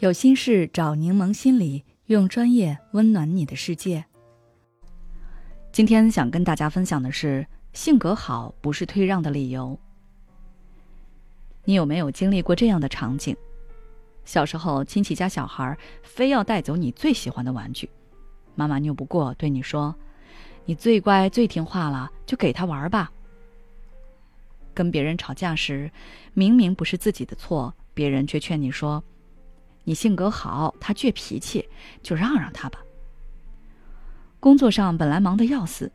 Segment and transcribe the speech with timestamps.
[0.00, 4.02] 有心事找柠檬心理，用专业温暖你的世界。
[5.70, 9.78] 今天想跟大家分享的是，性格好不是退让的理由。
[11.64, 13.36] 你有没有经历过这样的场景？
[14.24, 17.86] 小时候亲戚家小孩非要带走你最喜欢的玩具，
[18.54, 19.94] 妈妈拗不过，对你说
[20.64, 23.12] ：“你最乖最听话了，就给他玩吧。”
[24.72, 25.92] 跟别人吵架时，
[26.32, 29.04] 明明不是自己的错，别人却劝你说。
[29.84, 31.68] 你性格好，他倔脾气，
[32.02, 32.80] 就让让他吧。
[34.38, 35.90] 工作上本来忙得要死，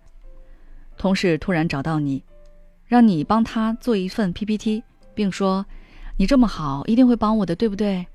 [0.97, 2.23] 同事突然找到你，
[2.85, 5.65] 让你帮他做一份 PPT，并说
[6.17, 8.05] ：“你这么好，一定会帮我的，对不对？”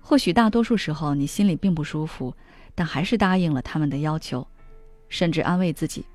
[0.00, 2.34] 或许大多数时候你心里并不舒服，
[2.74, 4.46] 但还是答应了他们的要求，
[5.08, 6.06] 甚至安慰自己：“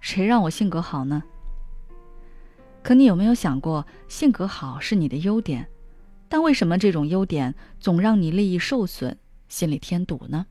[0.00, 1.22] 谁让我性格好呢？”
[2.82, 5.68] 可你有没有想过，性格好是你的优点？
[6.30, 10.46] 但为什么这种优点总让你利益受损、心里添堵呢？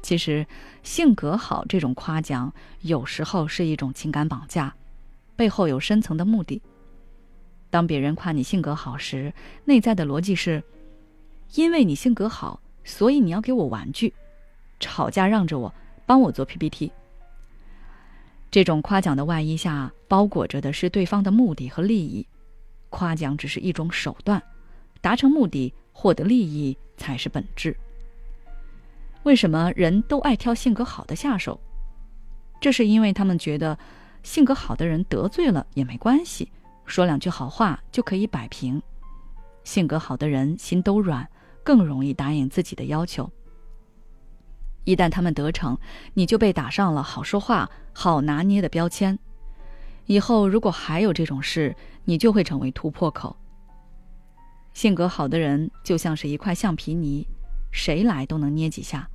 [0.00, 0.46] 其实，
[0.82, 4.74] 性格好这种夸奖有时候是一种情感绑架，
[5.36, 6.62] 背后有深层的目的。
[7.68, 9.34] 当别人夸你性格好时，
[9.66, 10.62] 内在的逻辑是：
[11.54, 14.14] 因为你性格好，所以你要给我玩具，
[14.80, 15.74] 吵架让着我，
[16.06, 16.90] 帮我做 PPT。
[18.50, 22.26] 这种夸奖的外衣下包裹着的是对方的目的和利益。
[22.90, 24.42] 夸奖只是一种手段，
[25.00, 27.74] 达成目的、获得利益才是本质。
[29.22, 31.58] 为什么人都爱挑性格好的下手？
[32.60, 33.78] 这是因为他们觉得
[34.22, 36.50] 性格好的人得罪了也没关系，
[36.84, 38.82] 说两句好话就可以摆平。
[39.64, 41.26] 性格好的人心都软，
[41.62, 43.30] 更容易答应自己的要求。
[44.84, 45.78] 一旦他们得逞，
[46.14, 49.18] 你就被打上了好说话、好拿捏的标签。
[50.10, 53.36] 以后如果还有这种事，你就会成为突破口。
[54.74, 57.24] 性格好的人就像是一块橡皮泥，
[57.70, 59.08] 谁来都能捏几下。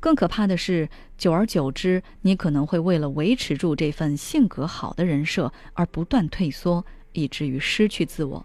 [0.00, 8.44] 更可怕的是，久而久之，你可能会为了维持住这份性格好的人设而不断退缩，以至于失去自我。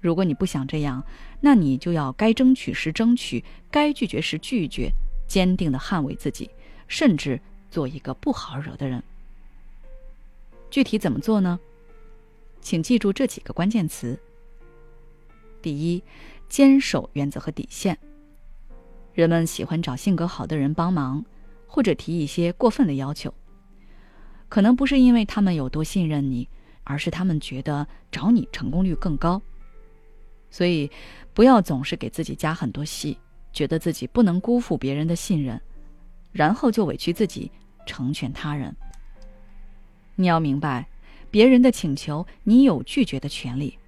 [0.00, 1.04] 如果你不想这样，
[1.40, 4.90] 那你就要该争取时争取，该拒绝时拒绝，
[5.28, 6.50] 坚定的捍卫自己，
[6.88, 9.00] 甚至做一个不好惹的人。
[10.76, 11.58] 具体怎么做呢？
[12.60, 14.20] 请记住这几个关键词。
[15.62, 16.04] 第一，
[16.50, 17.96] 坚守原则和底线。
[19.14, 21.24] 人们喜欢找性格好的人帮忙，
[21.66, 23.32] 或者提一些过分的要求，
[24.50, 26.46] 可能不是因为他们有多信任你，
[26.84, 29.40] 而是他们觉得找你成功率更高。
[30.50, 30.90] 所以，
[31.32, 33.16] 不要总是给自己加很多戏，
[33.50, 35.58] 觉得自己不能辜负别人的信任，
[36.32, 37.50] 然后就委屈自己，
[37.86, 38.76] 成全他人。
[40.16, 40.88] 你要明白，
[41.30, 43.78] 别人的请求你有拒绝的权利，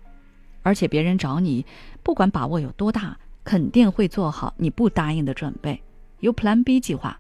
[0.63, 1.67] 而且别人找你，
[2.03, 5.83] 不管把握有多大，肯定会做好你不答应的准备，
[6.21, 7.19] 有 Plan B 计划。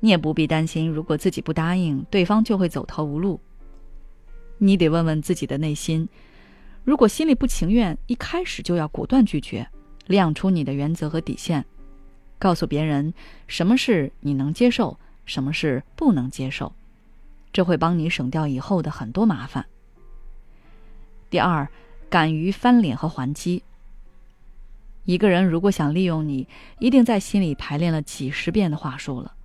[0.00, 3.40] 你也不必担心，如果自己不答应，对方就会走投无路。
[4.58, 6.08] 你得问问自己的内心，
[6.84, 9.66] 如果心里不情愿，一开始就要果断拒绝，
[10.06, 11.64] 亮出你的原则和底线，
[12.38, 13.12] 告诉别人
[13.46, 16.72] 什么是你能接受，什么是不能接受。
[17.54, 19.64] 这会帮你省掉以后的很多麻烦。
[21.30, 21.68] 第二，
[22.10, 23.62] 敢于翻脸和还击。
[25.04, 26.48] 一个人如果想利用你，
[26.80, 29.36] 一定在心里排练了几十遍的话术了，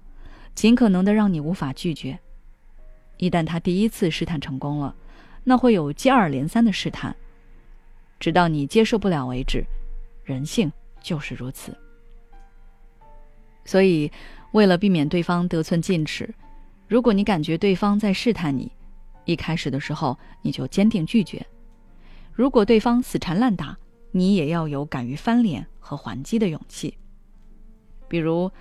[0.55, 2.17] 尽可能的让你无法拒绝。
[3.17, 4.95] 一旦他第一次试探成功了，
[5.43, 7.15] 那会有接二连三的试探，
[8.19, 9.63] 直到你接受不了为止。
[10.23, 11.77] 人性就是如此。
[13.65, 14.11] 所以，
[14.53, 16.33] 为了避免对方得寸进尺。
[16.89, 18.71] 如果你感觉对方在试探你，
[19.23, 21.45] 一开始的时候你就坚定拒绝。
[22.33, 23.77] 如果对方死缠烂打，
[24.11, 26.97] 你也要有敢于翻脸和还击的勇气。
[28.07, 28.51] 比如，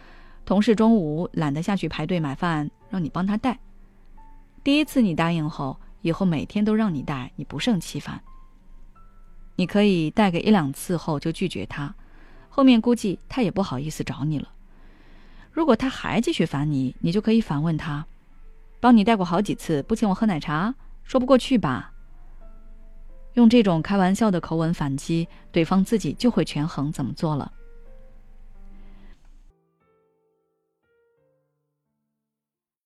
[0.44, 3.59] 同事中午懒得下去排队买饭，让你帮他带。
[4.62, 8.23] 第一次你答应后，以后每天都让你带，你不胜其烦。
[9.56, 11.94] 你可以带个一两次后就拒绝他，
[12.50, 14.52] 后面估计他也不好意思找你了。
[15.50, 18.05] 如果他还继续烦你，你就可以反问他。
[18.80, 21.92] 帮你带过好几次，不请我喝奶茶，说不过去吧？
[23.34, 27.52] 用这种开玩笑的口吻反击，对方自己就会权衡怎么做了。